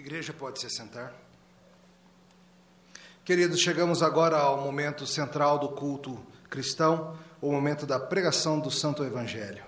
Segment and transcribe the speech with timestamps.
[0.00, 1.12] Igreja pode se sentar.
[3.22, 9.04] Queridos, chegamos agora ao momento central do culto cristão, o momento da pregação do Santo
[9.04, 9.62] Evangelho.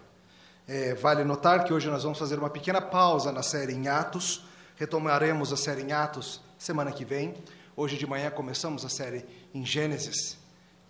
[0.67, 4.43] É, vale notar que hoje nós vamos fazer uma pequena pausa na série em Atos,
[4.77, 7.35] retomaremos a série em Atos semana que vem.
[7.77, 10.39] Hoje de manhã começamos a série em Gênesis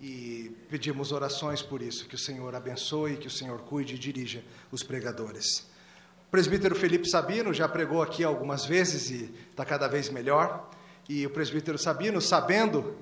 [0.00, 4.45] e pedimos orações por isso, que o Senhor abençoe, que o Senhor cuide e dirija
[4.70, 5.66] os pregadores.
[6.33, 10.67] Presbítero Felipe Sabino já pregou aqui algumas vezes e está cada vez melhor.
[11.07, 12.96] E o presbítero Sabino, sabendo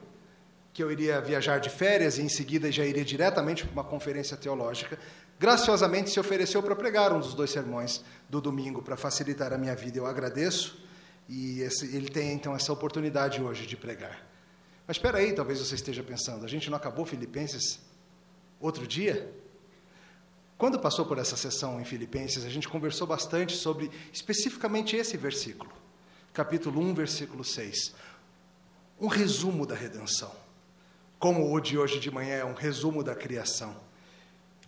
[0.73, 4.37] que eu iria viajar de férias e em seguida já iria diretamente para uma conferência
[4.37, 4.98] teológica,
[5.38, 9.77] graciosamente se ofereceu para pregar um dos dois sermões do domingo para facilitar a minha
[9.77, 9.99] vida.
[9.99, 10.85] Eu agradeço
[11.29, 14.27] e esse, ele tem então essa oportunidade hoje de pregar.
[14.88, 17.79] Mas espera aí, talvez você esteja pensando, a gente não acabou Filipenses
[18.60, 19.33] outro dia?
[20.60, 25.73] Quando passou por essa sessão em Filipenses, a gente conversou bastante sobre especificamente esse versículo,
[26.34, 27.95] capítulo 1, versículo 6.
[29.01, 30.30] Um resumo da redenção.
[31.18, 33.74] Como o de hoje de manhã é um resumo da criação.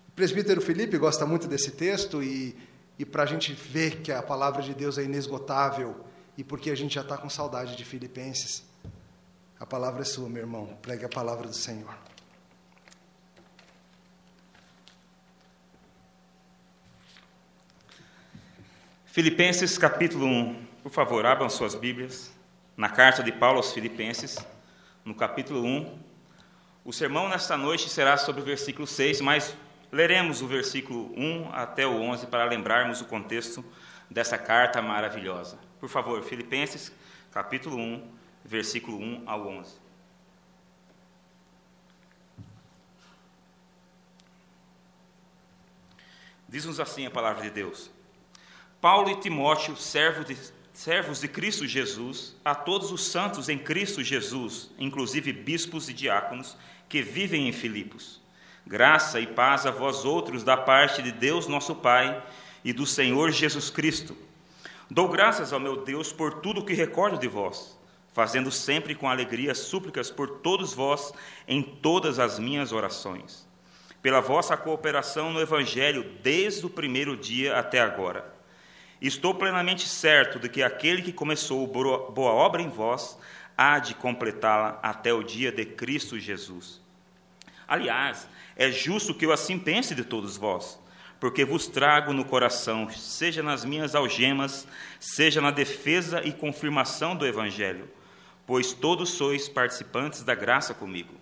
[0.09, 2.57] O presbítero Felipe gosta muito desse texto e,
[2.99, 6.07] e para a gente ver que a palavra de Deus é inesgotável
[6.39, 8.63] e porque a gente já está com saudade de Filipenses,
[9.61, 10.75] a palavra é sua, meu irmão.
[10.81, 12.12] Pregue a palavra do Senhor.
[19.13, 20.67] Filipenses capítulo 1.
[20.83, 22.33] Por favor, abram suas Bíblias.
[22.75, 24.39] Na carta de Paulo aos Filipenses,
[25.05, 25.99] no capítulo 1.
[26.83, 29.55] O sermão nesta noite será sobre o versículo 6, mas
[29.93, 33.63] Leremos o versículo 1 até o 11 para lembrarmos o contexto
[34.11, 35.59] dessa carta maravilhosa.
[35.79, 36.91] Por favor, Filipenses,
[37.31, 38.11] capítulo 1,
[38.43, 39.75] versículo 1 ao 11.
[46.49, 47.91] Diz-nos assim a palavra de Deus:
[48.83, 50.37] Paulo e Timóteo, servos de,
[50.73, 56.57] servos de Cristo Jesus, a todos os santos em Cristo Jesus, inclusive bispos e diáconos,
[56.89, 58.21] que vivem em Filipos
[58.67, 62.25] Graça e paz a vós outros da parte de Deus nosso Pai
[62.65, 64.17] e do Senhor Jesus Cristo.
[64.91, 67.79] Dou graças ao meu Deus por tudo o que recordo de vós,
[68.13, 71.13] fazendo sempre com alegria súplicas por todos vós
[71.47, 73.47] em todas as minhas orações,
[74.03, 78.42] pela vossa cooperação no Evangelho desde o primeiro dia até agora.
[79.03, 83.19] Estou plenamente certo de que aquele que começou boa obra em vós
[83.59, 86.81] há de completá-la até o dia de Cristo Jesus.
[87.67, 90.79] Aliás, é justo que eu assim pense de todos vós,
[91.19, 94.69] porque vos trago no coração, seja nas minhas algemas,
[95.01, 97.91] seja na defesa e confirmação do Evangelho,
[98.47, 101.15] pois todos sois participantes da graça comigo.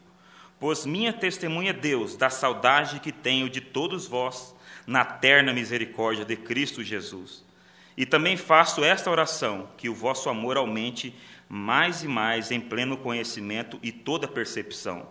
[0.59, 4.55] Pois minha testemunha é Deus da saudade que tenho de todos vós
[4.87, 7.49] na terna misericórdia de Cristo Jesus.
[7.97, 11.15] E também faço esta oração, que o vosso amor aumente
[11.49, 15.09] mais e mais em pleno conhecimento e toda percepção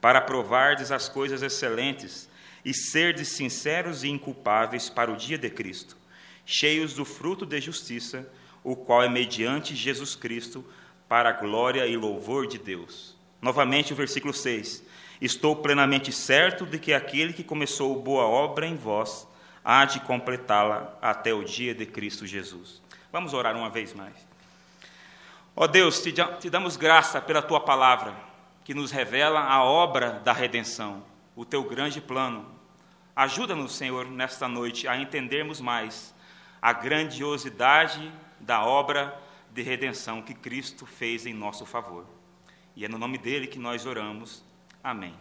[0.00, 2.28] para provardes as coisas excelentes
[2.64, 5.96] e serdes sinceros e inculpáveis para o dia de Cristo,
[6.44, 8.28] cheios do fruto de justiça,
[8.62, 10.64] o qual é mediante Jesus Cristo,
[11.08, 13.16] para a glória e louvor de Deus.
[13.40, 14.84] Novamente o versículo 6.
[15.20, 19.26] Estou plenamente certo de que aquele que começou boa obra em vós
[19.64, 22.82] há de completá-la até o dia de Cristo Jesus.
[23.12, 24.14] Vamos orar uma vez mais.
[25.54, 28.14] Ó Deus, te, te damos graça pela tua palavra
[28.64, 31.02] que nos revela a obra da redenção,
[31.34, 32.46] o teu grande plano.
[33.16, 36.14] Ajuda-nos, Senhor, nesta noite a entendermos mais
[36.60, 39.18] a grandiosidade da obra
[39.50, 42.06] de redenção que Cristo fez em nosso favor.
[42.76, 44.44] E é no nome dele que nós oramos.
[44.82, 45.14] Amém.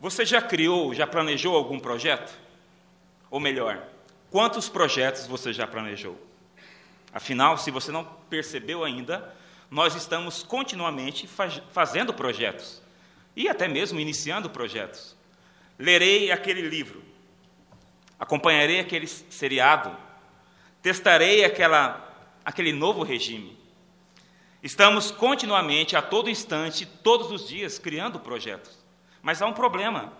[0.00, 2.36] Você já criou, já planejou algum projeto?
[3.30, 3.82] Ou melhor,
[4.30, 6.20] quantos projetos você já planejou?
[7.12, 9.34] Afinal, se você não percebeu ainda,
[9.70, 12.82] nós estamos continuamente faz, fazendo projetos
[13.36, 15.16] e até mesmo iniciando projetos.
[15.78, 17.02] Lerei aquele livro,
[18.18, 19.96] acompanharei aquele seriado,
[20.82, 23.58] testarei aquela, aquele novo regime.
[24.62, 28.83] Estamos continuamente, a todo instante, todos os dias, criando projetos.
[29.24, 30.12] Mas há um problema.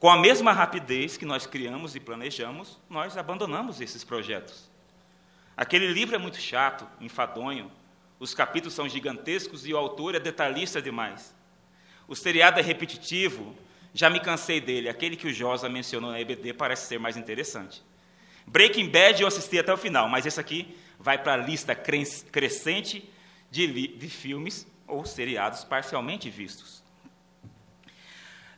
[0.00, 4.68] Com a mesma rapidez que nós criamos e planejamos, nós abandonamos esses projetos.
[5.56, 7.70] Aquele livro é muito chato, enfadonho,
[8.18, 11.34] os capítulos são gigantescos e o autor é detalhista demais.
[12.08, 13.54] O seriado é repetitivo,
[13.92, 14.88] já me cansei dele.
[14.88, 17.82] Aquele que o Josa mencionou na EBD parece ser mais interessante.
[18.46, 23.08] Breaking Bad eu assisti até o final, mas esse aqui vai para a lista crescente
[23.50, 26.81] de, de, filmes ou seriados parcialmente vistos.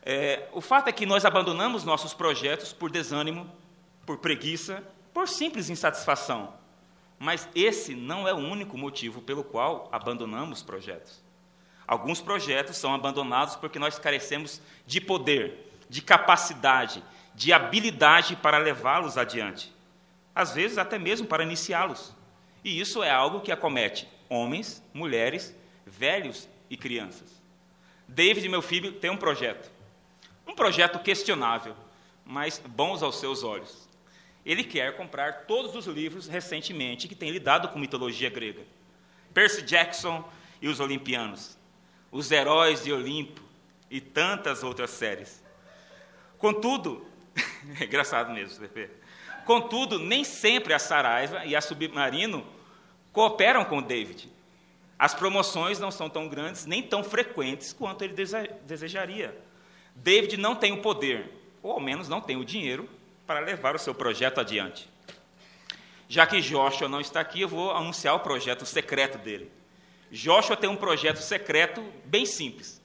[0.06, 3.50] É, o fato é que nós abandonamos nossos projetos por desânimo,
[4.04, 4.84] por preguiça,
[5.14, 6.52] por simples insatisfação.
[7.18, 11.24] Mas esse não é o único motivo pelo qual abandonamos projetos.
[11.86, 17.02] Alguns projetos são abandonados porque nós carecemos de poder, de capacidade,
[17.34, 19.74] de habilidade para levá-los adiante.
[20.34, 22.14] Às vezes, até mesmo para iniciá-los.
[22.62, 25.54] E isso é algo que acomete homens, mulheres,
[25.86, 27.42] velhos e crianças.
[28.08, 29.73] David, meu filho, tem um projeto.
[30.46, 31.74] Um projeto questionável,
[32.24, 33.88] mas bons aos seus olhos.
[34.44, 38.62] Ele quer comprar todos os livros recentemente que têm lidado com mitologia grega.
[39.32, 40.28] Percy Jackson
[40.60, 41.58] e os Olimpianos,
[42.12, 43.42] Os Heróis de Olimpo
[43.90, 45.42] e tantas outras séries.
[46.38, 47.06] Contudo,
[47.80, 48.90] é engraçado mesmo, CP.
[49.44, 52.46] Contudo, nem sempre a Saraiva e a Submarino
[53.12, 54.30] cooperam com o David.
[54.98, 58.14] As promoções não são tão grandes nem tão frequentes quanto ele
[58.64, 59.36] desejaria.
[59.94, 61.30] David não tem o poder,
[61.62, 62.88] ou ao menos não tem o dinheiro,
[63.26, 64.88] para levar o seu projeto adiante.
[66.08, 69.50] Já que Joshua não está aqui, eu vou anunciar o projeto secreto dele.
[70.10, 72.80] Joshua tem um projeto secreto bem simples: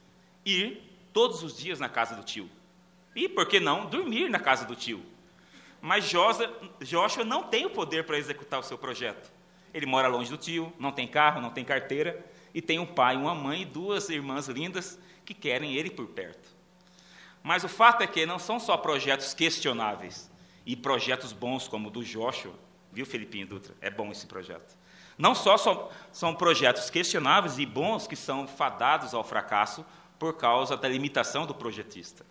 [0.45, 2.49] ir todos os dias na casa do tio.
[3.15, 5.03] E, por que não, dormir na casa do tio.
[5.81, 6.09] Mas
[6.81, 9.31] Joshua não tem o poder para executar o seu projeto.
[9.73, 13.15] Ele mora longe do tio, não tem carro, não tem carteira, e tem um pai,
[13.15, 16.58] uma mãe e duas irmãs lindas que querem ele por perto.
[17.41, 20.29] Mas o fato é que não são só projetos questionáveis
[20.65, 22.53] e projetos bons como o do Joshua,
[22.91, 23.75] viu, Felipinho Dutra?
[23.81, 24.77] É bom esse projeto.
[25.17, 29.85] Não só são projetos questionáveis e bons que são fadados ao fracasso
[30.17, 32.25] por causa da limitação do projetista.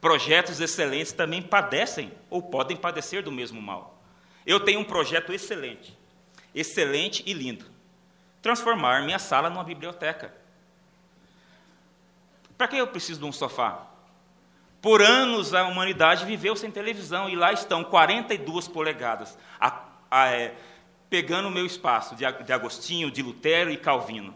[0.00, 4.02] Projetos excelentes também padecem ou podem padecer do mesmo mal.
[4.46, 5.96] Eu tenho um projeto excelente,
[6.54, 7.66] excelente e lindo.
[8.40, 10.34] Transformar minha sala numa biblioteca.
[12.58, 13.91] Para que eu preciso de um sofá?
[14.82, 19.80] Por anos a humanidade viveu sem televisão e lá estão 42 polegadas, a,
[20.10, 20.56] a, é,
[21.08, 24.34] pegando o meu espaço de, de Agostinho, de Lutero e Calvino.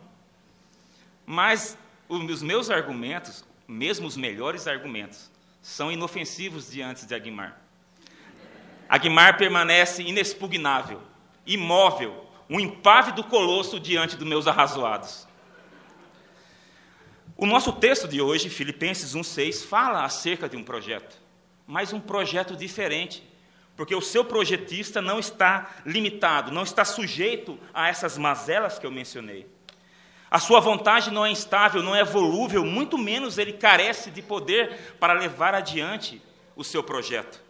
[1.27, 1.77] Mas
[2.09, 7.61] os meus argumentos, mesmo os melhores argumentos, são inofensivos diante de Aguimar.
[8.89, 11.03] Aguimar permanece inexpugnável,
[11.45, 15.26] imóvel, um impávido colosso diante dos meus arrazoados.
[17.39, 21.21] O nosso texto de hoje, Filipenses 1,6, fala acerca de um projeto,
[21.67, 23.23] mas um projeto diferente,
[23.77, 28.91] porque o seu projetista não está limitado, não está sujeito a essas mazelas que eu
[28.91, 29.47] mencionei.
[30.31, 34.97] A sua vontade não é instável, não é volúvel, muito menos ele carece de poder
[34.99, 36.23] para levar adiante
[36.57, 37.45] o seu projeto.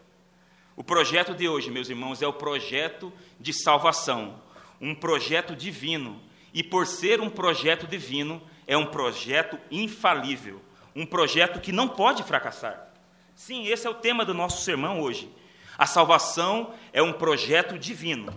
[0.74, 4.42] O projeto de hoje, meus irmãos, é o projeto de salvação,
[4.80, 6.20] um projeto divino.
[6.52, 10.60] E por ser um projeto divino, é um projeto infalível,
[10.94, 12.88] um projeto que não pode fracassar.
[13.34, 15.30] Sim, esse é o tema do nosso sermão hoje.
[15.78, 18.36] A salvação é um projeto divino,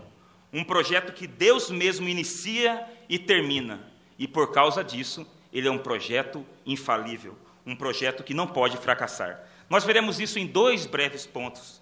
[0.51, 3.79] um projeto que Deus mesmo inicia e termina.
[4.17, 9.41] E por causa disso, ele é um projeto infalível, um projeto que não pode fracassar.
[9.69, 11.81] Nós veremos isso em dois breves pontos.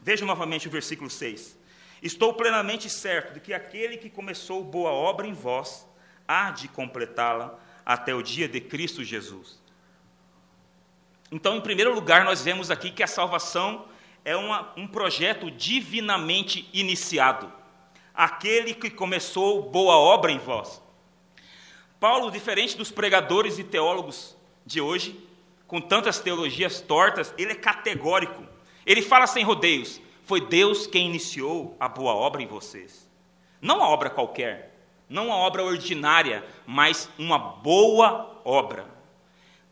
[0.00, 1.56] Veja novamente o versículo 6.
[2.02, 5.86] Estou plenamente certo de que aquele que começou boa obra em vós
[6.26, 9.60] há de completá-la até o dia de Cristo Jesus.
[11.30, 13.86] Então, em primeiro lugar, nós vemos aqui que a salvação
[14.24, 17.52] é uma, um projeto divinamente iniciado.
[18.12, 20.82] Aquele que começou boa obra em vós.
[22.00, 25.18] Paulo, diferente dos pregadores e teólogos de hoje,
[25.66, 28.44] com tantas teologias tortas, ele é categórico.
[28.84, 33.08] Ele fala sem rodeios: foi Deus quem iniciou a boa obra em vocês.
[33.60, 34.69] Não uma obra qualquer,
[35.10, 38.86] não uma obra ordinária, mas uma boa obra.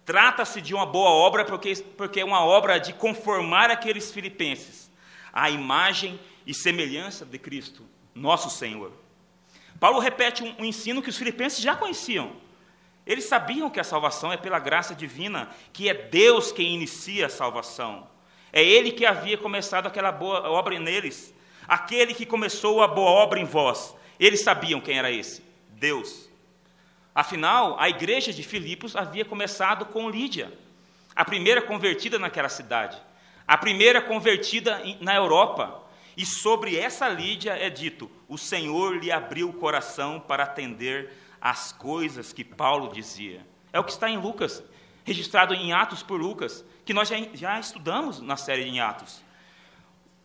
[0.05, 4.91] Trata-se de uma boa obra porque, porque é uma obra de conformar aqueles filipenses
[5.33, 8.93] à imagem e semelhança de Cristo, nosso Senhor.
[9.79, 12.33] Paulo repete um, um ensino que os filipenses já conheciam.
[13.07, 17.31] Eles sabiam que a salvação é pela graça divina, que é Deus quem inicia a
[17.31, 18.09] salvação.
[18.53, 21.33] É Ele que havia começado aquela boa obra neles.
[21.67, 23.95] Aquele que começou a boa obra em vós.
[24.19, 26.29] Eles sabiam quem era esse: Deus.
[27.15, 30.53] Afinal, a igreja de Filipos havia começado com Lídia,
[31.15, 32.97] a primeira convertida naquela cidade,
[33.47, 35.85] a primeira convertida na Europa.
[36.17, 41.73] E sobre essa Lídia é dito: o Senhor lhe abriu o coração para atender às
[41.73, 43.47] coisas que Paulo dizia.
[43.73, 44.63] É o que está em Lucas,
[45.05, 49.23] registrado em Atos por Lucas, que nós já, já estudamos na série em Atos.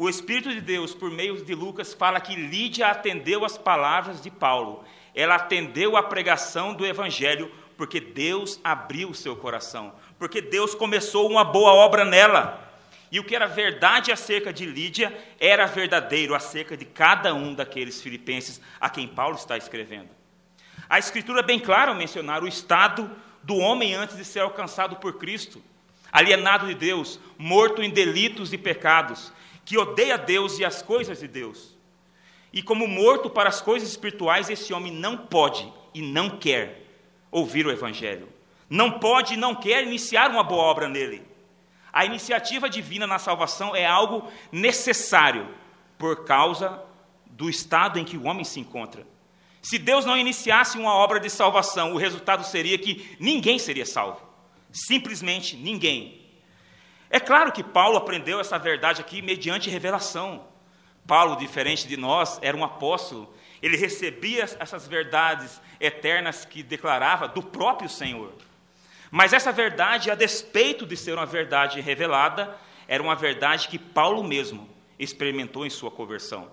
[0.04, 4.30] O Espírito de Deus, por meio de Lucas, fala que Lídia atendeu as palavras de
[4.30, 4.84] Paulo.
[5.16, 11.32] Ela atendeu a pregação do Evangelho, porque Deus abriu o seu coração, porque Deus começou
[11.32, 12.70] uma boa obra nela.
[13.14, 18.02] E o que era verdade acerca de Lídia era verdadeiro acerca de cada um daqueles
[18.02, 20.10] filipenses a quem Paulo está escrevendo.
[20.90, 23.10] A Escritura é bem clara ao mencionar o estado
[23.42, 25.64] do homem antes de ser alcançado por Cristo,
[26.12, 29.32] alienado de Deus, morto em delitos e pecados,
[29.65, 31.75] que odeia Deus e as coisas de Deus.
[32.51, 36.86] E como morto para as coisas espirituais, esse homem não pode e não quer
[37.32, 38.29] ouvir o Evangelho.
[38.70, 41.24] Não pode e não quer iniciar uma boa obra nele.
[41.91, 45.48] A iniciativa divina na salvação é algo necessário
[45.98, 46.82] por causa
[47.25, 49.05] do estado em que o homem se encontra.
[49.62, 54.22] Se Deus não iniciasse uma obra de salvação, o resultado seria que ninguém seria salvo.
[54.72, 56.23] Simplesmente ninguém.
[57.13, 60.48] É claro que Paulo aprendeu essa verdade aqui mediante revelação.
[61.05, 63.32] Paulo, diferente de nós, era um apóstolo.
[63.62, 68.34] Ele recebia essas verdades eternas que declarava do próprio Senhor.
[69.12, 74.24] Mas essa verdade, a despeito de ser uma verdade revelada, era uma verdade que Paulo
[74.24, 74.67] mesmo
[74.98, 76.51] experimentou em sua conversão.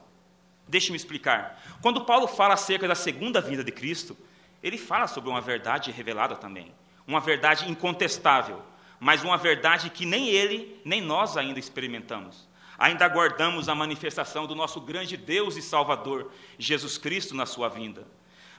[0.68, 1.58] Deixe-me explicar.
[1.80, 4.14] Quando Paulo fala acerca da segunda vinda de Cristo,
[4.62, 6.70] ele fala sobre uma verdade revelada também.
[7.06, 8.62] Uma verdade incontestável,
[9.00, 12.46] mas uma verdade que nem ele, nem nós ainda experimentamos.
[12.78, 18.06] Ainda aguardamos a manifestação do nosso grande Deus e Salvador, Jesus Cristo, na sua vinda.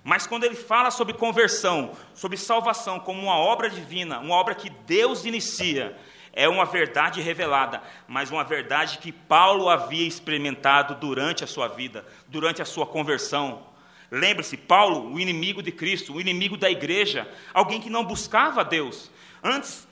[0.03, 4.69] Mas quando ele fala sobre conversão, sobre salvação como uma obra divina, uma obra que
[4.69, 5.95] Deus inicia,
[6.33, 12.03] é uma verdade revelada, mas uma verdade que Paulo havia experimentado durante a sua vida,
[12.27, 13.67] durante a sua conversão.
[14.09, 19.11] Lembre-se, Paulo, o inimigo de Cristo, o inimigo da igreja, alguém que não buscava Deus,
[19.43, 19.87] antes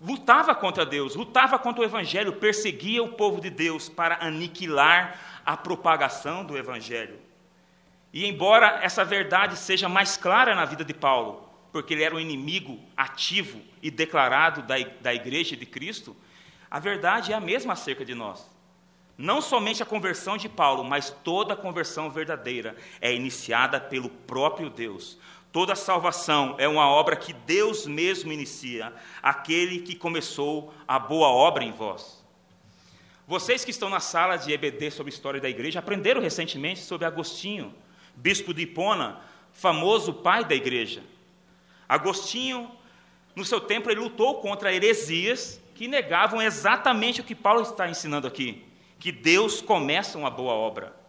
[0.00, 5.56] lutava contra Deus, lutava contra o evangelho, perseguia o povo de Deus para aniquilar a
[5.56, 7.18] propagação do evangelho.
[8.12, 12.20] E embora essa verdade seja mais clara na vida de Paulo, porque ele era um
[12.20, 16.16] inimigo ativo e declarado da, da igreja de Cristo,
[16.70, 18.48] a verdade é a mesma acerca de nós.
[19.16, 24.70] Não somente a conversão de Paulo, mas toda a conversão verdadeira é iniciada pelo próprio
[24.70, 25.18] Deus.
[25.52, 31.64] Toda salvação é uma obra que Deus mesmo inicia, aquele que começou a boa obra
[31.64, 32.24] em vós.
[33.26, 37.74] Vocês que estão na sala de EBD sobre história da igreja aprenderam recentemente sobre Agostinho,
[38.14, 39.20] bispo de Hipona,
[39.52, 41.02] famoso pai da igreja.
[41.88, 42.70] Agostinho,
[43.34, 48.26] no seu tempo, ele lutou contra heresias que negavam exatamente o que Paulo está ensinando
[48.26, 48.64] aqui,
[49.00, 50.99] que Deus começa uma boa obra.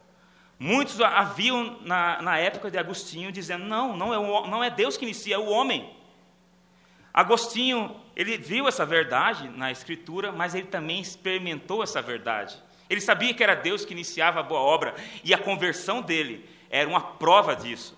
[0.63, 4.95] Muitos haviam, na, na época de Agostinho, dizendo: não, não é, o, não é Deus
[4.95, 5.91] que inicia, é o homem.
[7.11, 12.55] Agostinho, ele viu essa verdade na Escritura, mas ele também experimentou essa verdade.
[12.87, 16.87] Ele sabia que era Deus que iniciava a boa obra, e a conversão dele era
[16.87, 17.97] uma prova disso.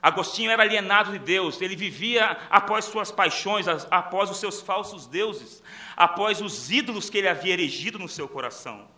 [0.00, 5.62] Agostinho era alienado de Deus, ele vivia após suas paixões, após os seus falsos deuses,
[5.94, 8.88] após os ídolos que ele havia erigido no seu coração.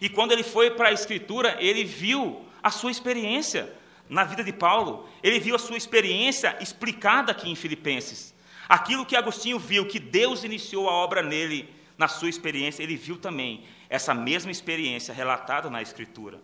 [0.00, 3.72] E quando ele foi para a Escritura, ele viu a sua experiência
[4.08, 8.34] na vida de Paulo, ele viu a sua experiência explicada aqui em Filipenses.
[8.68, 13.16] Aquilo que Agostinho viu, que Deus iniciou a obra nele, na sua experiência, ele viu
[13.16, 16.40] também essa mesma experiência relatada na Escritura.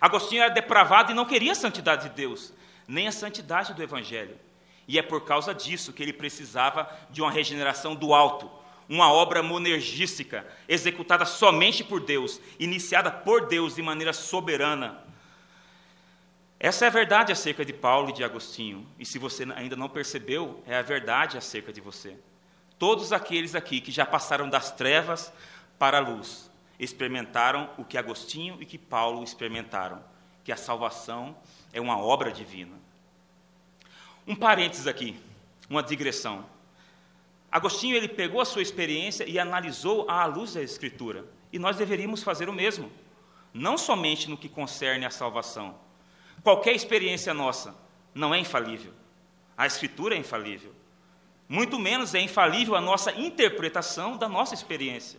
[0.00, 2.54] Agostinho era depravado e não queria a santidade de Deus,
[2.88, 4.36] nem a santidade do Evangelho.
[4.88, 8.50] E é por causa disso que ele precisava de uma regeneração do alto,
[8.90, 14.98] uma obra monergística, executada somente por Deus, iniciada por Deus de maneira soberana.
[16.58, 19.88] Essa é a verdade acerca de Paulo e de Agostinho, e se você ainda não
[19.88, 22.16] percebeu, é a verdade acerca de você.
[22.80, 25.32] Todos aqueles aqui que já passaram das trevas
[25.78, 30.02] para a luz, experimentaram o que Agostinho e que Paulo experimentaram,
[30.42, 31.36] que a salvação
[31.72, 32.76] é uma obra divina.
[34.26, 35.16] Um parênteses aqui,
[35.68, 36.44] uma digressão.
[37.50, 42.22] Agostinho ele pegou a sua experiência e analisou à luz da Escritura, e nós deveríamos
[42.22, 42.90] fazer o mesmo,
[43.52, 45.74] não somente no que concerne à salvação.
[46.42, 47.74] Qualquer experiência nossa
[48.14, 48.92] não é infalível.
[49.56, 50.72] A Escritura é infalível.
[51.48, 55.18] Muito menos é infalível a nossa interpretação da nossa experiência.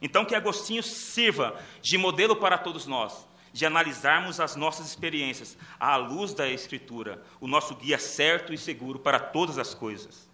[0.00, 5.96] Então, que Agostinho sirva de modelo para todos nós, de analisarmos as nossas experiências à
[5.96, 10.25] luz da Escritura, o nosso guia certo e seguro para todas as coisas.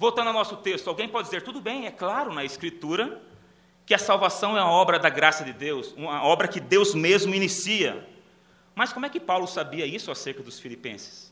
[0.00, 3.20] Voltando ao nosso texto, alguém pode dizer, tudo bem, é claro na Escritura
[3.84, 7.34] que a salvação é uma obra da graça de Deus, uma obra que Deus mesmo
[7.34, 8.08] inicia.
[8.74, 11.30] Mas como é que Paulo sabia isso acerca dos filipenses?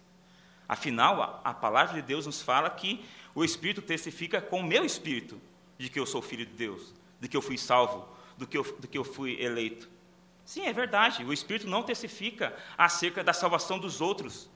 [0.68, 3.02] Afinal, a, a palavra de Deus nos fala que
[3.34, 5.40] o Espírito testifica com o meu espírito
[5.78, 8.06] de que eu sou filho de Deus de que eu fui salvo,
[8.36, 9.88] do que eu, do que eu fui eleito.
[10.44, 14.48] Sim, é verdade, o Espírito não testifica acerca da salvação dos outros.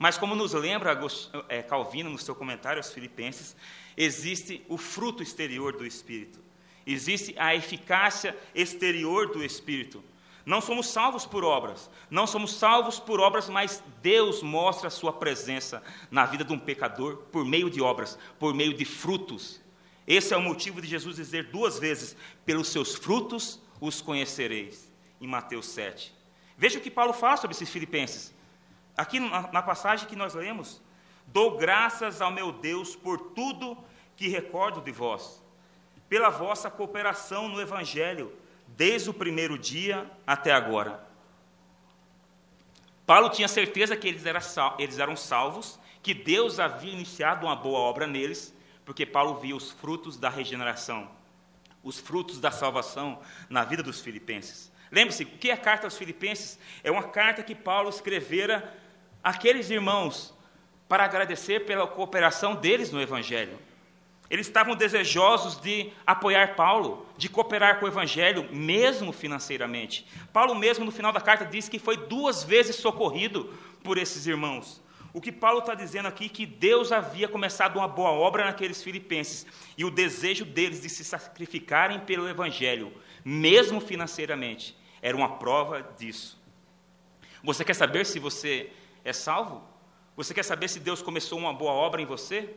[0.00, 0.98] Mas, como nos lembra
[1.46, 3.54] é, Calvino no seu comentário aos Filipenses,
[3.94, 6.40] existe o fruto exterior do Espírito.
[6.86, 10.02] existe a eficácia exterior do Espírito.
[10.46, 15.12] Não somos salvos por obras, não somos salvos por obras, mas Deus mostra a sua
[15.12, 19.60] presença na vida de um pecador por meio de obras, por meio de frutos.
[20.06, 22.16] Esse é o motivo de Jesus dizer duas vezes:
[22.46, 24.90] pelos seus frutos os conhecereis,
[25.20, 26.10] em Mateus 7.
[26.56, 28.39] Veja o que Paulo fala sobre esses filipenses.
[29.00, 30.78] Aqui na, na passagem que nós lemos,
[31.26, 33.78] dou graças ao meu Deus por tudo
[34.14, 35.42] que recordo de vós,
[36.06, 38.30] pela vossa cooperação no Evangelho
[38.68, 41.02] desde o primeiro dia até agora.
[43.06, 48.54] Paulo tinha certeza que eles eram salvos, que Deus havia iniciado uma boa obra neles,
[48.84, 51.10] porque Paulo via os frutos da regeneração,
[51.82, 54.70] os frutos da salvação na vida dos filipenses.
[54.92, 56.58] Lembre-se, o que é a carta aos filipenses?
[56.84, 58.78] É uma carta que Paulo escrevera
[59.22, 60.34] àqueles irmãos
[60.88, 63.58] para agradecer pela cooperação deles no Evangelho.
[64.30, 70.06] Eles estavam desejosos de apoiar Paulo, de cooperar com o Evangelho, mesmo financeiramente.
[70.32, 74.80] Paulo, mesmo no final da carta, diz que foi duas vezes socorrido por esses irmãos.
[75.12, 78.80] O que Paulo está dizendo aqui é que Deus havia começado uma boa obra naqueles
[78.80, 79.44] filipenses
[79.76, 82.92] e o desejo deles de se sacrificarem pelo Evangelho,
[83.24, 86.40] mesmo financeiramente, era uma prova disso.
[87.42, 88.70] Você quer saber se você
[89.04, 89.62] é salvo?
[90.16, 92.54] Você quer saber se Deus começou uma boa obra em você?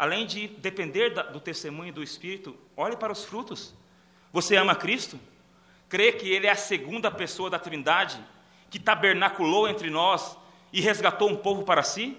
[0.00, 3.74] além de depender do testemunho do Espírito, olhe para os frutos.
[4.32, 5.20] Você ama Cristo?
[5.90, 8.18] Crê que Ele é a segunda pessoa da Trindade,
[8.70, 10.38] que tabernaculou entre nós
[10.72, 12.16] e resgatou um povo para si?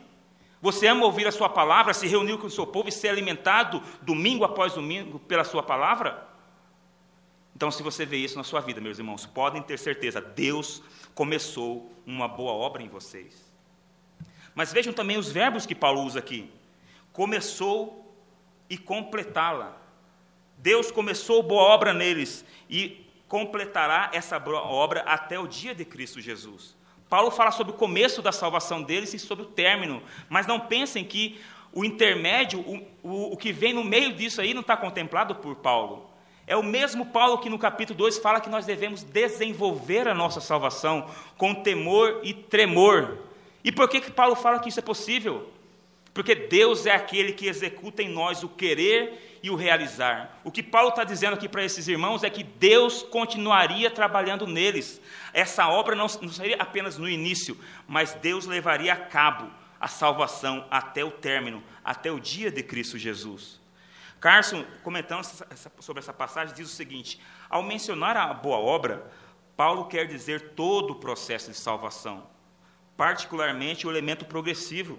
[0.61, 3.81] Você ama ouvir a Sua palavra, se reuniu com o seu povo e ser alimentado
[4.03, 6.30] domingo após domingo pela Sua palavra?
[7.61, 10.81] Então, se você vê isso na sua vida, meus irmãos, podem ter certeza, Deus
[11.13, 13.53] começou uma boa obra em vocês.
[14.55, 16.49] Mas vejam também os verbos que Paulo usa aqui
[17.13, 18.17] começou
[18.67, 19.77] e completá-la.
[20.57, 26.75] Deus começou boa obra neles e completará essa obra até o dia de Cristo Jesus.
[27.07, 31.05] Paulo fala sobre o começo da salvação deles e sobre o término, mas não pensem
[31.05, 31.39] que
[31.71, 35.57] o intermédio, o, o, o que vem no meio disso aí, não está contemplado por
[35.57, 36.10] Paulo.
[36.51, 40.41] É o mesmo Paulo que no capítulo 2 fala que nós devemos desenvolver a nossa
[40.41, 43.19] salvação com temor e tremor.
[43.63, 45.49] E por que, que Paulo fala que isso é possível?
[46.13, 50.41] Porque Deus é aquele que executa em nós o querer e o realizar.
[50.43, 54.99] O que Paulo está dizendo aqui para esses irmãos é que Deus continuaria trabalhando neles.
[55.33, 60.67] Essa obra não, não seria apenas no início, mas Deus levaria a cabo a salvação
[60.69, 63.60] até o término, até o dia de Cristo Jesus.
[64.21, 65.25] Carson, comentando
[65.79, 69.11] sobre essa passagem, diz o seguinte: ao mencionar a boa obra,
[69.57, 72.25] Paulo quer dizer todo o processo de salvação,
[72.95, 74.97] particularmente o elemento progressivo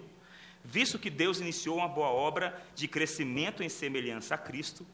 [0.65, 4.87] visto que Deus iniciou uma boa obra de crescimento em semelhança a Cristo,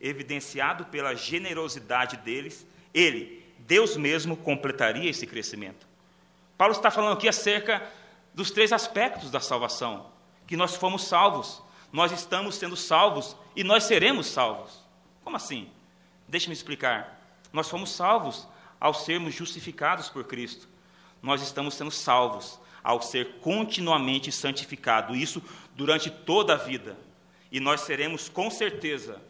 [0.00, 5.86] evidenciado pela generosidade deles, ele, Deus mesmo, completaria esse crescimento.
[6.58, 7.82] Paulo está falando aqui acerca
[8.34, 10.10] dos três aspectos da salvação:
[10.46, 11.62] que nós fomos salvos,
[11.94, 14.84] nós estamos sendo salvos e nós seremos salvos.
[15.22, 15.70] Como assim?
[16.26, 17.24] Deixe-me explicar.
[17.52, 18.48] Nós fomos salvos
[18.80, 20.68] ao sermos justificados por Cristo.
[21.22, 25.40] Nós estamos sendo salvos ao ser continuamente santificado, isso
[25.76, 26.98] durante toda a vida.
[27.52, 29.22] E nós seremos com certeza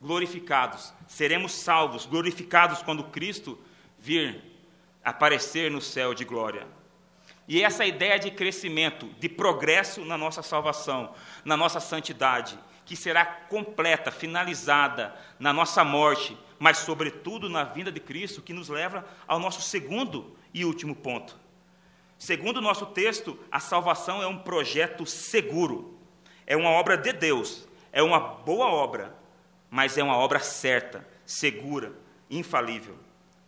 [0.00, 3.58] glorificados, seremos salvos, glorificados quando Cristo
[3.98, 4.40] vir
[5.02, 6.64] aparecer no céu de glória.
[7.48, 13.24] E essa ideia de crescimento, de progresso na nossa salvação, na nossa santidade, que será
[13.24, 19.38] completa, finalizada na nossa morte, mas sobretudo na vinda de Cristo, que nos leva ao
[19.38, 21.38] nosso segundo e último ponto.
[22.18, 25.98] Segundo o nosso texto, a salvação é um projeto seguro,
[26.46, 29.16] é uma obra de Deus, é uma boa obra,
[29.70, 31.94] mas é uma obra certa, segura,
[32.28, 32.98] infalível.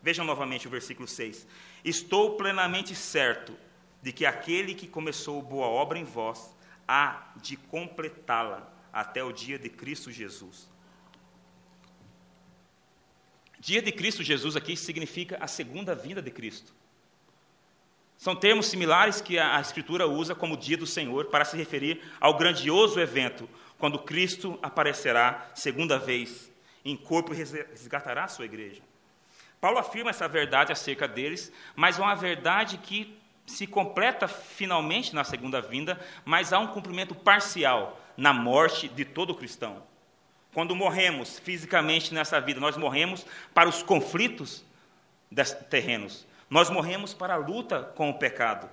[0.02, 1.46] Vejam novamente o versículo 6.
[1.84, 3.54] Estou plenamente certo
[4.02, 6.54] de que aquele que começou boa obra em vós
[6.86, 10.68] há de completá-la até o dia de Cristo Jesus.
[13.58, 16.74] Dia de Cristo Jesus aqui significa a segunda vinda de Cristo.
[18.16, 22.36] São termos similares que a Escritura usa como dia do Senhor para se referir ao
[22.36, 26.50] grandioso evento, quando Cristo aparecerá segunda vez
[26.84, 28.82] em corpo e resgatará a sua igreja.
[29.60, 33.19] Paulo afirma essa verdade acerca deles, mas é uma verdade que
[33.50, 39.34] se completa finalmente na segunda vinda, mas há um cumprimento parcial na morte de todo
[39.34, 39.82] cristão.
[40.52, 44.64] Quando morremos fisicamente nessa vida, nós morremos para os conflitos
[45.68, 48.68] terrenos, nós morremos para a luta com o pecado.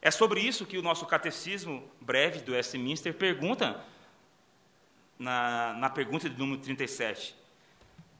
[0.00, 3.82] É sobre isso que o nosso catecismo breve do Westminster pergunta,
[5.18, 7.34] na, na pergunta de número 37.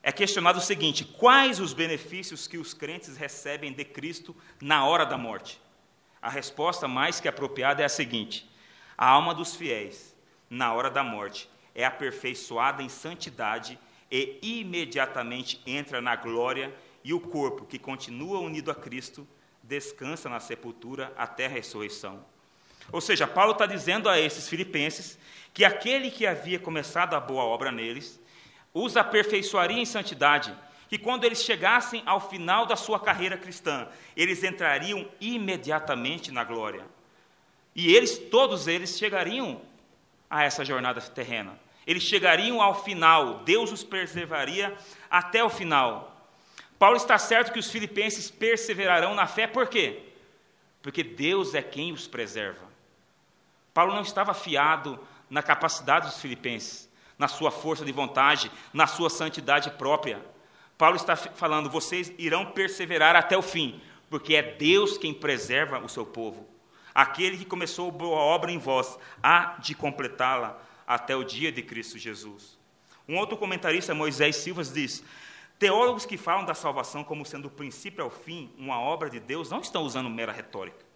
[0.06, 5.06] É questionado o seguinte: quais os benefícios que os crentes recebem de Cristo na hora
[5.06, 5.58] da morte?
[6.20, 8.48] A resposta mais que apropriada é a seguinte:
[8.98, 10.14] a alma dos fiéis,
[10.50, 13.78] na hora da morte, é aperfeiçoada em santidade
[14.10, 19.26] e imediatamente entra na glória, e o corpo, que continua unido a Cristo,
[19.62, 22.24] descansa na sepultura até a ressurreição.
[22.92, 25.18] Ou seja, Paulo está dizendo a esses filipenses
[25.54, 28.20] que aquele que havia começado a boa obra neles
[28.74, 30.52] os aperfeiçoaria em santidade,
[30.88, 36.84] que quando eles chegassem ao final da sua carreira cristã, eles entrariam imediatamente na glória.
[37.74, 39.62] E eles, todos eles, chegariam
[40.28, 41.58] a essa jornada terrena.
[41.86, 44.76] Eles chegariam ao final, Deus os preservaria
[45.10, 46.28] até o final.
[46.78, 50.02] Paulo está certo que os filipenses perseverarão na fé, por quê?
[50.82, 52.64] Porque Deus é quem os preserva.
[53.72, 59.08] Paulo não estava fiado na capacidade dos filipenses, na sua força de vontade, na sua
[59.10, 60.24] santidade própria.
[60.76, 65.88] Paulo está falando: vocês irão perseverar até o fim, porque é Deus quem preserva o
[65.88, 66.48] seu povo.
[66.94, 71.98] Aquele que começou boa obra em vós, há de completá-la até o dia de Cristo
[71.98, 72.58] Jesus.
[73.08, 75.02] Um outro comentarista, Moisés Silvas, diz:
[75.58, 79.50] Teólogos que falam da salvação como sendo o princípio ao fim, uma obra de Deus,
[79.50, 80.93] não estão usando mera retórica.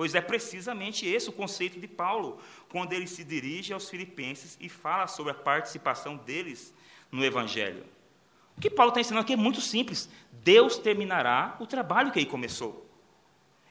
[0.00, 4.66] Pois é precisamente esse o conceito de Paulo, quando ele se dirige aos filipenses e
[4.66, 6.72] fala sobre a participação deles
[7.12, 7.84] no Evangelho.
[8.56, 10.08] O que Paulo está ensinando aqui é muito simples:
[10.42, 12.88] Deus terminará o trabalho que ele começou.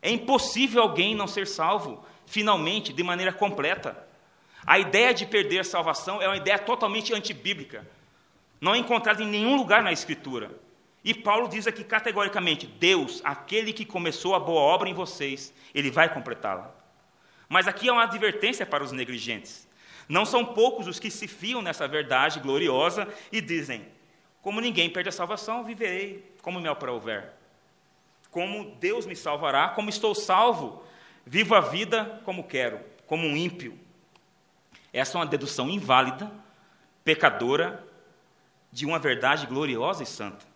[0.04, 3.98] É impossível alguém não ser salvo, finalmente, de maneira completa.
[4.64, 7.90] A ideia de perder a salvação é uma ideia totalmente antibíblica.
[8.62, 10.52] Não é encontrada em nenhum lugar na Escritura.
[11.04, 15.92] E Paulo diz aqui categoricamente: Deus, aquele que começou a boa obra em vocês, ele
[15.92, 16.74] vai completá-la.
[17.48, 19.68] Mas aqui é uma advertência para os negligentes.
[20.08, 23.86] Não são poucos os que se fiam nessa verdade gloriosa e dizem:
[24.42, 27.34] Como ninguém perde a salvação, viverei como me houver.
[28.32, 30.84] Como Deus me salvará, como estou salvo,
[31.26, 33.78] vivo a vida como quero, como um ímpio.
[34.94, 36.32] Essa é uma dedução inválida,
[37.04, 37.84] pecadora,
[38.72, 40.49] de uma verdade gloriosa e santa.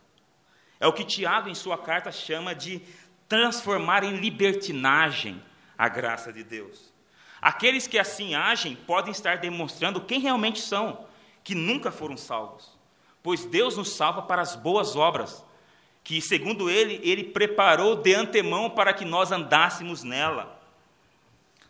[0.84, 2.82] É o que Tiago, em sua carta, chama de
[3.30, 5.42] transformar em libertinagem
[5.78, 6.92] a graça de Deus.
[7.42, 11.06] Aqueles que assim agem podem estar demonstrando quem realmente são,
[11.42, 12.78] que nunca foram salvos.
[13.24, 15.42] Pois Deus nos salva para as boas obras,
[16.04, 20.62] que, segundo Ele, Ele preparou de antemão para que nós andássemos nela.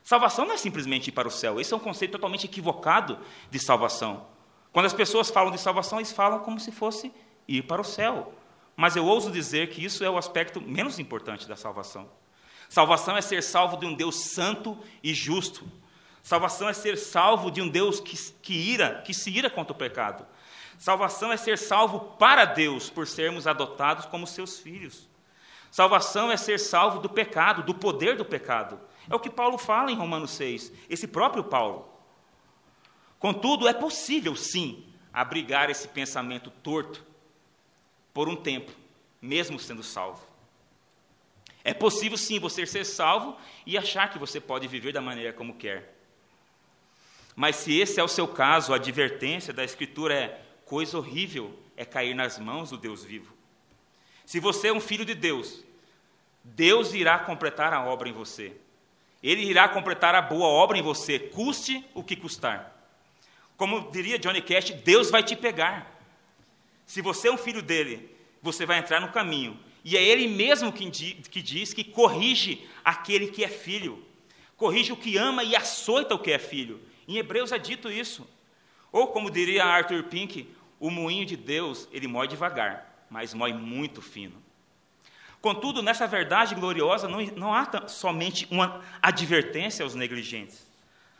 [0.01, 3.19] Salvação não é simplesmente ir para o céu, esse é um conceito totalmente equivocado
[3.51, 4.25] de salvação.
[4.71, 7.13] Quando as pessoas falam de salvação, eles falam como se fosse
[7.47, 8.33] ir para o céu.
[8.75, 12.09] Mas eu ouso dizer que isso é o aspecto menos importante da salvação.
[12.69, 15.63] Salvação é ser salvo de um Deus santo e justo.
[16.23, 19.77] Salvação é ser salvo de um Deus que, que ira, que se ira contra o
[19.77, 20.25] pecado.
[20.79, 25.07] Salvação é ser salvo para Deus por sermos adotados como seus filhos.
[25.69, 28.79] Salvação é ser salvo do pecado, do poder do pecado.
[29.09, 31.89] É o que Paulo fala em Romanos 6, esse próprio Paulo.
[33.19, 37.05] Contudo, é possível, sim, abrigar esse pensamento torto
[38.13, 38.71] por um tempo,
[39.21, 40.25] mesmo sendo salvo.
[41.63, 45.55] É possível sim você ser salvo e achar que você pode viver da maneira como
[45.55, 45.95] quer.
[47.35, 51.85] Mas se esse é o seu caso, a advertência da Escritura é: coisa horrível é
[51.85, 53.33] cair nas mãos do Deus vivo.
[54.25, 55.63] Se você é um filho de Deus,
[56.43, 58.55] Deus irá completar a obra em você.
[59.21, 62.71] Ele irá completar a boa obra em você, custe o que custar.
[63.55, 65.92] Como diria Johnny Cash, Deus vai te pegar.
[66.85, 68.09] Se você é um filho dele,
[68.41, 69.59] você vai entrar no caminho.
[69.83, 74.03] E é ele mesmo que, diz que corrige aquele que é filho.
[74.55, 76.81] Corrige o que ama e açoita o que é filho.
[77.07, 78.27] Em Hebreus é dito isso.
[78.91, 80.47] Ou como diria Arthur Pink,
[80.79, 84.41] o moinho de Deus, ele mói devagar, mas mói muito fino.
[85.41, 90.65] Contudo, nessa verdade gloriosa, não, não há somente uma advertência aos negligentes.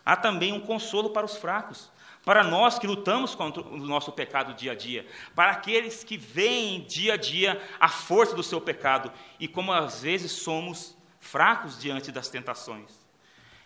[0.05, 1.91] Há também um consolo para os fracos
[2.23, 5.05] para nós que lutamos contra o nosso pecado dia a dia,
[5.35, 10.01] para aqueles que veem dia a dia a força do seu pecado e como às
[10.01, 13.03] vezes somos fracos diante das tentações.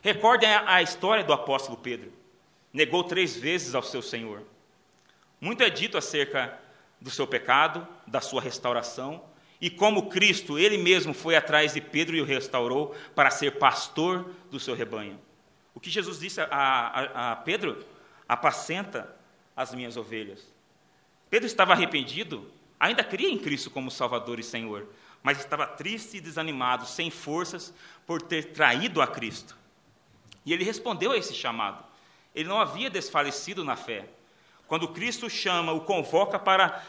[0.02, 2.12] Recordem a, história do apóstolo Pedro.
[2.74, 4.44] Negou três vezes ao seu Senhor.
[5.40, 6.58] Muito é dito acerca
[7.00, 9.24] do seu pecado, da sua restauração,
[9.60, 14.32] e como Cristo, ele mesmo foi atrás de Pedro e o restaurou para ser pastor
[14.52, 15.20] do seu rebanho.
[15.74, 17.84] O que Jesus disse a, a, a Pedro
[18.28, 19.16] apacenta
[19.56, 20.46] as minhas ovelhas.
[21.30, 24.88] Pedro estava arrependido, ainda cria em Cristo como Salvador e Senhor,
[25.24, 27.74] mas estava triste e desanimado, sem forças,
[28.06, 29.58] por ter traído a Cristo.
[30.46, 31.84] E ele respondeu a esse chamado.
[32.34, 34.08] Ele não havia desfalecido na fé.
[34.68, 36.84] Quando Cristo chama, o convoca para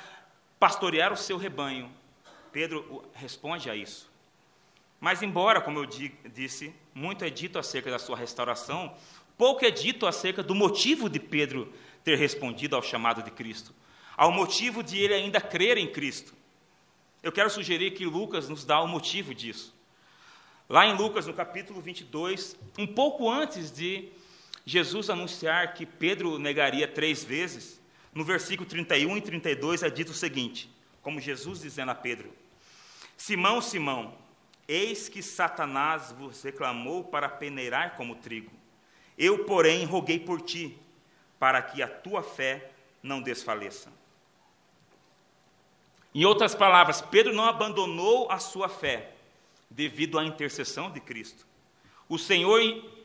[0.59, 1.90] pastorear o seu rebanho.
[2.53, 4.11] Pedro responde a isso.
[5.01, 8.96] Mas, embora, como eu disse, muito é dito acerca da sua restauração,
[9.38, 11.72] pouco é dito acerca do motivo de Pedro
[12.03, 13.72] ter respondido ao chamado de Cristo,
[14.16, 16.35] ao motivo de ele ainda crer em Cristo.
[17.22, 19.74] Eu quero sugerir que Lucas nos dá o motivo disso.
[20.68, 24.09] Lá em Lucas, no capítulo 22, um pouco antes de
[24.66, 27.81] Jesus anunciar que Pedro negaria três vezes,
[28.12, 30.68] no versículo 31 e 32 é dito o seguinte,
[31.01, 32.31] como Jesus dizendo a Pedro:
[33.16, 34.14] Simão, Simão,
[34.66, 38.58] eis que Satanás vos reclamou para peneirar como trigo.
[39.18, 40.78] Eu, porém, roguei por ti,
[41.38, 42.70] para que a tua fé
[43.02, 43.92] não desfaleça.
[46.14, 49.11] Em outras palavras, Pedro não abandonou a sua fé
[49.70, 51.46] devido à intercessão de Cristo.
[52.09, 52.61] O Senhor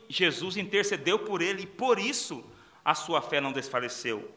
[0.08, 2.44] Jesus intercedeu por ele e por isso
[2.84, 4.32] a sua fé não desfaleceu.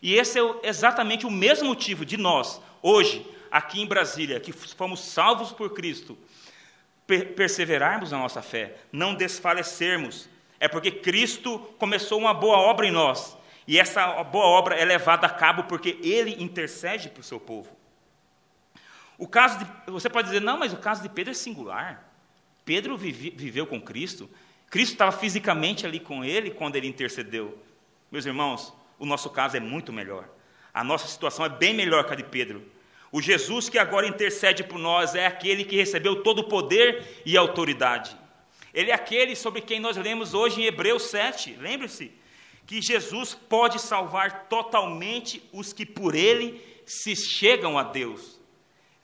[0.00, 5.00] E esse é exatamente o mesmo motivo de nós, hoje, aqui em Brasília, que fomos
[5.00, 6.16] salvos por Cristo,
[7.06, 10.28] perseverarmos na nossa fé, não desfalecermos.
[10.64, 13.36] É porque Cristo começou uma boa obra em nós.
[13.68, 17.68] E essa boa obra é levada a cabo porque Ele intercede para o seu povo.
[19.18, 22.10] O caso de, você pode dizer, não, mas o caso de Pedro é singular.
[22.64, 24.30] Pedro vive, viveu com Cristo.
[24.70, 27.58] Cristo estava fisicamente ali com ele quando ele intercedeu.
[28.10, 30.26] Meus irmãos, o nosso caso é muito melhor.
[30.72, 32.64] A nossa situação é bem melhor que a de Pedro.
[33.12, 37.36] O Jesus que agora intercede por nós é aquele que recebeu todo o poder e
[37.36, 38.23] autoridade.
[38.74, 41.56] Ele é aquele sobre quem nós lemos hoje em Hebreus 7.
[41.60, 42.12] Lembre-se
[42.66, 48.34] que Jesus pode salvar totalmente os que por ele se chegam a Deus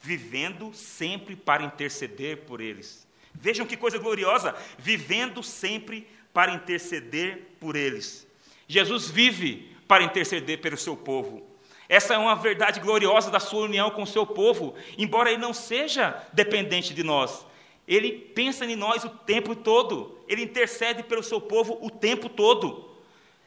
[0.01, 3.07] vivendo sempre para interceder por eles.
[3.35, 8.27] Vejam que coisa gloriosa, vivendo sempre para interceder por eles.
[8.67, 11.47] Jesus vive para interceder pelo seu povo.
[11.89, 15.53] Essa é uma verdade gloriosa da sua união com o seu povo, embora ele não
[15.53, 17.47] seja dependente de nós.
[17.91, 22.89] Ele pensa em nós o tempo todo, ele intercede pelo seu povo o tempo todo.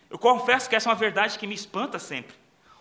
[0.10, 2.36] Eu confesso que essa é uma verdade que me espanta sempre.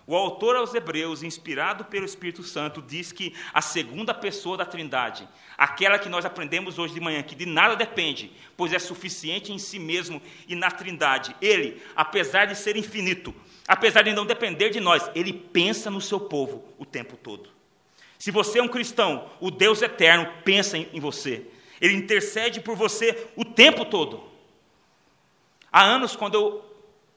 [0.05, 5.29] O autor aos Hebreus, inspirado pelo Espírito Santo, diz que a segunda pessoa da Trindade,
[5.57, 9.59] aquela que nós aprendemos hoje de manhã, que de nada depende, pois é suficiente em
[9.59, 13.33] si mesmo e na Trindade, ele, apesar de ser infinito,
[13.69, 17.62] apesar de não depender de nós, ele pensa no seu povo o tempo todo.
[18.23, 21.45] Se você é um cristão, o Deus eterno pensa em você,
[21.81, 24.23] ele intercede por você o tempo todo.
[25.73, 26.65] Há anos, quando eu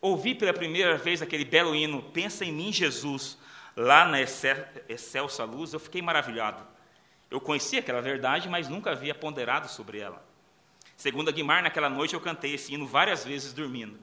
[0.01, 3.37] ouvi pela primeira vez aquele belo hino, Pensa em mim, Jesus,
[3.77, 6.65] lá na Excelsa Luz, eu fiquei maravilhado.
[7.29, 10.25] Eu conhecia aquela verdade, mas nunca havia ponderado sobre ela.
[10.97, 13.99] Segundo a Guimar, naquela noite eu cantei esse hino várias vezes dormindo.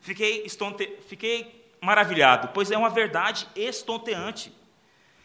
[0.00, 0.98] Fiquei, estonte...
[1.06, 4.57] Fiquei maravilhado, pois é uma verdade estonteante.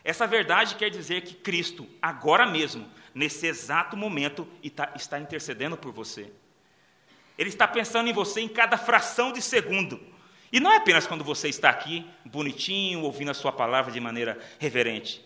[0.04, 6.32] Essa verdade quer dizer que Cristo, agora mesmo, nesse exato momento, está intercedendo por você.
[7.38, 10.00] Ele está pensando em você em cada fração de segundo.
[10.52, 14.38] E não é apenas quando você está aqui, bonitinho, ouvindo a sua palavra de maneira
[14.60, 15.26] reverente.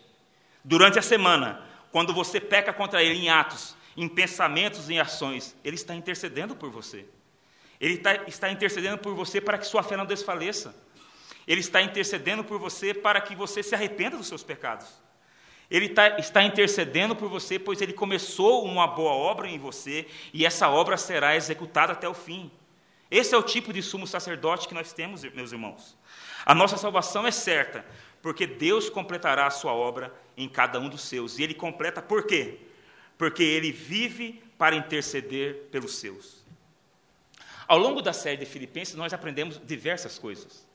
[0.64, 5.76] Durante a semana, quando você peca contra ele em atos, em pensamentos, em ações, ele
[5.76, 7.04] está intercedendo por você.
[7.80, 10.74] Ele está, está intercedendo por você para que sua fé não desfaleça.
[11.48, 14.86] Ele está intercedendo por você para que você se arrependa dos seus pecados.
[15.70, 20.44] Ele tá, está intercedendo por você, pois ele começou uma boa obra em você e
[20.44, 22.50] essa obra será executada até o fim.
[23.10, 25.96] Esse é o tipo de sumo sacerdote que nós temos, meus irmãos.
[26.44, 27.82] A nossa salvação é certa,
[28.20, 31.38] porque Deus completará a sua obra em cada um dos seus.
[31.38, 32.58] E ele completa por quê?
[33.16, 36.44] Porque ele vive para interceder pelos seus.
[37.66, 40.67] Ao longo da série de Filipenses, nós aprendemos diversas coisas.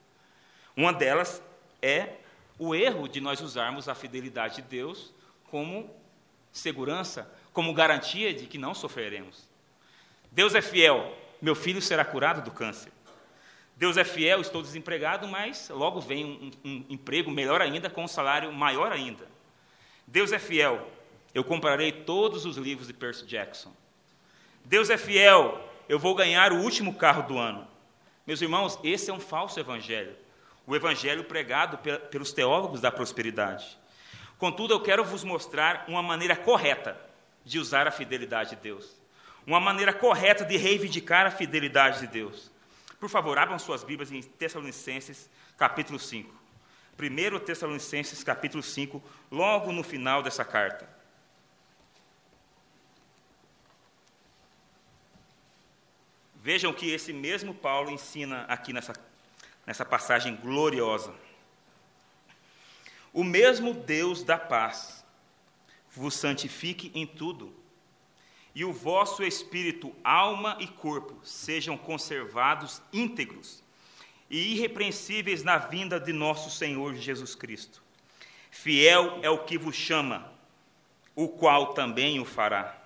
[0.76, 1.42] Uma delas
[1.82, 2.16] é
[2.58, 5.14] o erro de nós usarmos a fidelidade de Deus
[5.50, 5.90] como
[6.52, 9.48] segurança, como garantia de que não sofreremos.
[10.32, 12.92] Deus é fiel, meu filho será curado do câncer.
[13.76, 18.08] Deus é fiel, estou desempregado, mas logo vem um, um, emprego melhor ainda, com um
[18.08, 19.28] salário maior ainda.
[20.08, 20.90] Deus é fiel,
[21.34, 23.74] eu comprarei todos os livros de Percy Jackson.
[24.66, 27.68] Deus é fiel, eu vou ganhar o último carro do ano.
[28.26, 30.23] Meus irmãos, esse é um falso evangelho
[30.65, 31.78] o evangelho pregado
[32.10, 33.78] pelos teólogos da prosperidade.
[34.38, 36.99] Contudo, eu quero vos mostrar uma maneira correta
[37.45, 38.95] de usar a fidelidade de Deus,
[39.45, 42.52] uma maneira correta de reivindicar a fidelidade de Deus.
[42.99, 46.34] Por favor, abram suas Bíblias em Tessalonicenses, capítulo 5.
[46.97, 50.88] 1 Tessalonicenses, capítulo 5, logo no final dessa carta.
[56.36, 58.93] Vejam que esse mesmo Paulo ensina aqui nessa
[59.65, 61.13] nessa passagem gloriosa.
[63.13, 65.06] O mesmo Deus da paz
[65.91, 67.54] vos santifique em tudo,
[68.56, 73.63] e o vosso espírito, alma e corpo sejam conservados íntegros
[74.30, 77.82] e irrepreensíveis na vinda de nosso Senhor Jesus Cristo.
[78.52, 80.32] Fiel é o que vos chama,
[81.15, 82.78] o qual também o fará.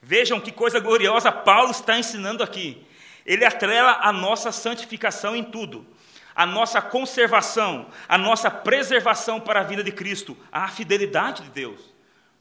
[0.00, 2.84] Vejam que coisa gloriosa Paulo está ensinando aqui.
[3.24, 5.86] Ele atrela a nossa santificação em tudo,
[6.34, 11.80] a nossa conservação, a nossa preservação para a vida de Cristo, a fidelidade de Deus.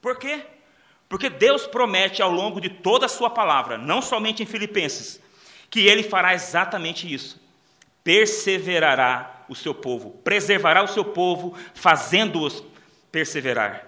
[0.02, 0.46] Por quê?
[1.08, 5.20] Porque Deus promete ao longo de toda a sua palavra, não somente em Filipenses,
[5.70, 7.42] que ele fará exatamente isso.
[8.04, 12.64] Perseverará o seu povo, preservará o seu povo, fazendo-os
[13.12, 13.86] perseverar.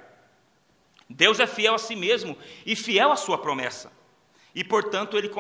[1.09, 3.91] Deus é fiel a si mesmo e fiel à sua promessa.
[4.53, 5.31] E, portanto, ele,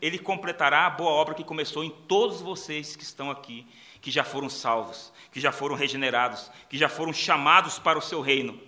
[0.00, 3.66] ele completará a boa obra que começou em todos vocês que estão aqui,
[4.00, 8.20] que já foram salvos, que já foram regenerados, que já foram chamados para o seu
[8.20, 8.58] reino.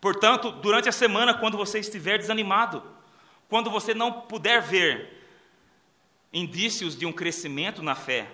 [0.00, 2.82] Portanto, durante a semana, quando você estiver desanimado,
[3.48, 5.22] quando você não puder ver
[6.32, 8.26] indícios de um crescimento na fé,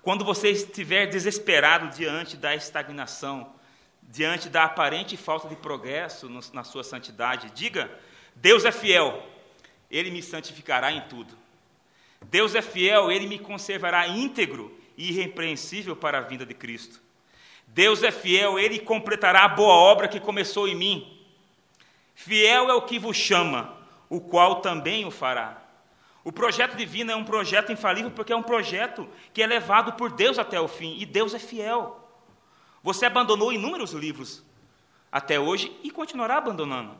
[0.00, 3.52] quando você estiver desesperado diante da estagnação,
[4.02, 7.90] diante da aparente falta de progresso na sua santidade, diga:
[8.36, 9.31] Deus é fiel
[9.92, 11.36] ele me santificará em tudo.
[12.22, 17.00] Deus é fiel, ele me conservará íntegro e irrepreensível para a vinda de Cristo.
[17.66, 21.18] Deus é fiel, ele completará a boa obra que começou em mim.
[22.14, 23.76] Fiel é o que vos chama,
[24.08, 25.58] o qual também o fará.
[26.24, 30.12] O projeto divino é um projeto infalível porque é um projeto que é levado por
[30.12, 31.98] Deus até o fim, e Deus é fiel.
[32.82, 34.42] Você abandonou inúmeros livros
[35.10, 36.96] até hoje e continuará abandonando.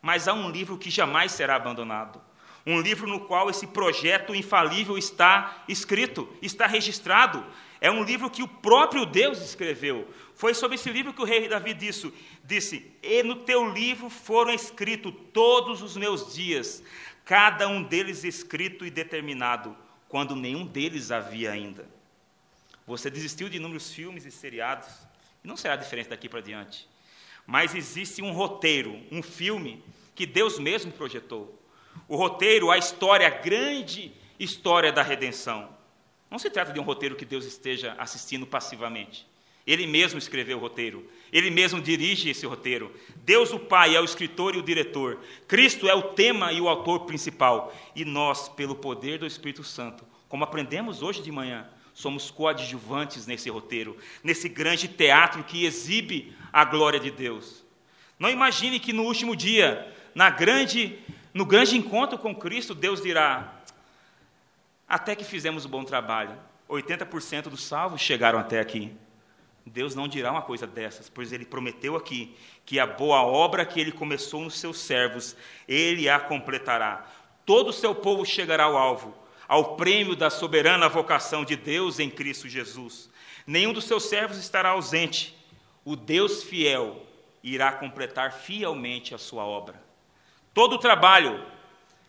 [0.00, 2.27] Mas há um livro que jamais será abandonado
[2.66, 7.44] um livro no qual esse projeto infalível está escrito, está registrado.
[7.80, 10.08] É um livro que o próprio Deus escreveu.
[10.34, 12.12] Foi sobre esse livro que o rei Davi disse,
[12.44, 16.82] disse: E no teu livro foram escritos todos os meus dias,
[17.24, 19.76] cada um deles escrito e determinado,
[20.08, 21.88] quando nenhum deles havia ainda.
[22.86, 24.88] Você desistiu de inúmeros filmes e seriados,
[25.44, 26.88] e não será diferente daqui para diante.
[27.46, 29.82] Mas existe um roteiro, um filme
[30.14, 31.57] que Deus mesmo projetou.
[32.06, 35.68] O roteiro, a história, a grande história da redenção.
[36.30, 39.26] Não se trata de um roteiro que Deus esteja assistindo passivamente.
[39.66, 42.90] Ele mesmo escreveu o roteiro, ele mesmo dirige esse roteiro.
[43.16, 45.20] Deus, o Pai, é o escritor e o diretor.
[45.46, 47.74] Cristo é o tema e o autor principal.
[47.94, 53.50] E nós, pelo poder do Espírito Santo, como aprendemos hoje de manhã, somos coadjuvantes nesse
[53.50, 57.62] roteiro, nesse grande teatro que exibe a glória de Deus.
[58.18, 60.98] Não imagine que no último dia, na grande
[61.32, 63.54] no grande encontro com Cristo, Deus dirá:
[64.88, 66.36] até que fizemos um bom trabalho,
[66.68, 68.92] 80% dos salvos chegaram até aqui.
[69.66, 73.78] Deus não dirá uma coisa dessas, pois ele prometeu aqui que a boa obra que
[73.78, 75.36] ele começou nos seus servos,
[75.66, 77.06] ele a completará.
[77.44, 79.14] Todo o seu povo chegará ao alvo,
[79.46, 83.10] ao prêmio da soberana vocação de Deus em Cristo Jesus.
[83.46, 85.36] Nenhum dos seus servos estará ausente.
[85.84, 87.02] O Deus fiel
[87.42, 89.87] irá completar fielmente a sua obra.
[90.58, 91.40] Todo o trabalho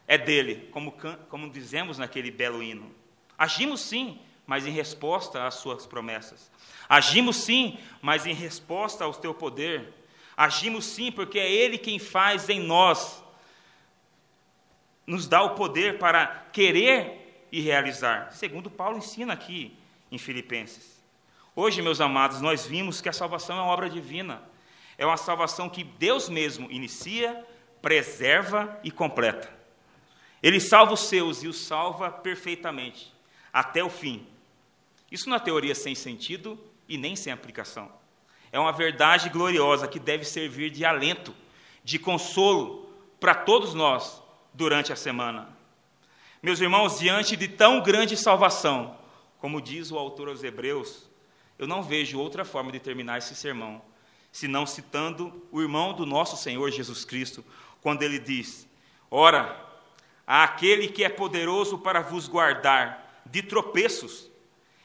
[0.08, 0.92] é dele, como,
[1.30, 2.92] como dizemos naquele belo hino.
[3.38, 6.50] Agimos sim, mas em resposta às suas promessas.
[6.90, 9.94] Agimos sim, mas em resposta ao teu poder.
[10.36, 13.24] Agimos sim, porque é Ele quem faz em nós,
[15.06, 19.78] nos dá o poder para querer e realizar, segundo Paulo ensina aqui
[20.12, 21.00] em Filipenses.
[21.56, 24.42] Hoje, meus amados, nós vimos que a salvação é uma obra divina,
[24.98, 27.46] é uma salvação que Deus mesmo inicia
[27.82, 29.50] preserva e completa.
[30.42, 33.14] Ele salva os seus e os salva perfeitamente,
[33.52, 34.26] até o fim.
[35.12, 37.92] Isso é teoria sem sentido e nem sem aplicação.
[38.52, 41.36] É uma verdade gloriosa que deve servir de alento,
[41.84, 42.90] de consolo
[43.20, 44.22] para todos nós
[44.54, 45.50] durante a semana.
[46.42, 48.98] Meus irmãos, diante de tão grande salvação,
[49.40, 51.10] como diz o autor aos Hebreus,
[51.58, 53.82] eu não vejo outra forma de terminar esse sermão,
[54.32, 57.44] senão citando o irmão do nosso Senhor Jesus Cristo,
[57.82, 58.68] quando ele diz:
[59.10, 59.56] Ora,
[60.26, 64.30] há aquele que é poderoso para vos guardar de tropeços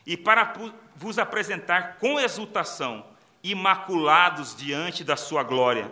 [0.07, 0.53] e para
[0.97, 3.05] vos apresentar com exultação,
[3.43, 5.91] imaculados diante da sua glória,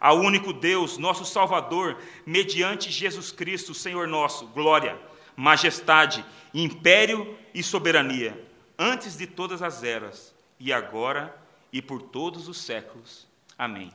[0.00, 4.98] ao único Deus, nosso Salvador, mediante Jesus Cristo, Senhor nosso, glória,
[5.36, 8.46] majestade, império e soberania,
[8.78, 11.34] antes de todas as eras, e agora
[11.72, 13.26] e por todos os séculos.
[13.58, 13.92] Amém.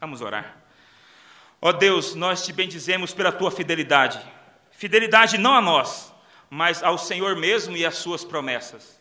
[0.00, 0.65] Vamos orar.
[1.60, 4.20] Ó Deus, nós te bendizemos pela tua fidelidade.
[4.70, 6.14] Fidelidade não a nós,
[6.50, 9.00] mas ao Senhor mesmo e às suas promessas.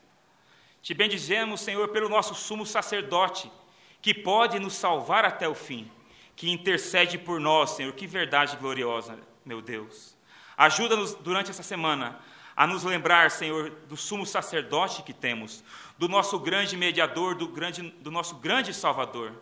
[0.81, 3.51] Te bendizemos, Senhor, pelo nosso sumo sacerdote,
[4.01, 5.91] que pode nos salvar até o fim,
[6.35, 7.91] que intercede por nós, Senhor.
[7.93, 10.15] Que verdade gloriosa, meu Deus.
[10.57, 12.19] Ajuda-nos durante essa semana
[12.55, 15.63] a nos lembrar, Senhor, do sumo sacerdote que temos,
[15.97, 19.33] do nosso grande mediador, do, grande, do nosso grande Salvador,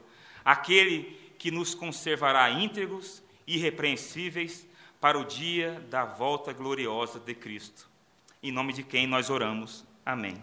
[0.43, 4.65] aquele que nos conservará íntegros, irrepreensíveis,
[5.01, 7.89] para o dia da volta gloriosa de Cristo.
[8.41, 9.83] Em nome de quem nós oramos.
[10.05, 10.41] Amém.